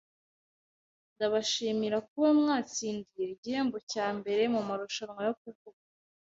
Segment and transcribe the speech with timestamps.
[1.15, 5.81] Ndabashimira kuba mwatsindiye igihembo cya mbere mumarushanwa yo kuvuga.